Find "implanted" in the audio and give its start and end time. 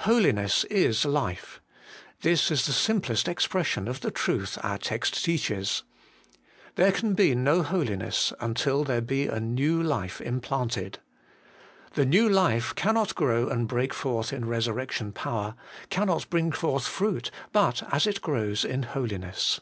10.20-10.98